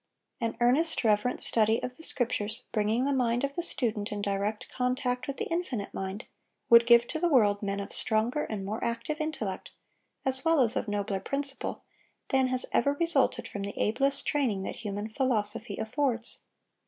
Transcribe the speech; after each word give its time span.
An 0.39 0.57
earnest, 0.61 1.03
reverent 1.03 1.41
study 1.41 1.79
of 1.83 1.95
the 1.95 2.01
Scriptures, 2.01 2.63
bringing 2.71 3.05
the 3.05 3.13
mind 3.13 3.43
of 3.43 3.53
the 3.53 3.61
student 3.61 4.11
in 4.11 4.19
direct 4.19 4.67
contact 4.67 5.27
with 5.27 5.37
the 5.37 5.45
infinite 5.45 5.93
mind, 5.93 6.25
would 6.71 6.87
give 6.87 7.05
to 7.05 7.19
the 7.19 7.27
world 7.29 7.61
men 7.61 7.79
of 7.79 7.93
stronger 7.93 8.43
and 8.45 8.65
more 8.65 8.83
active 8.83 9.17
intellect, 9.21 9.73
as 10.25 10.43
well 10.43 10.61
as 10.61 10.75
of 10.75 10.87
nobler 10.87 11.19
principle, 11.19 11.83
than 12.29 12.47
has 12.47 12.65
ever 12.71 12.93
resulted 12.93 13.47
from 13.47 13.61
the 13.61 13.77
ablest 13.79 14.25
training 14.25 14.63
that 14.63 14.77
human 14.77 15.07
philosophy 15.07 15.77
affords. 15.77 16.39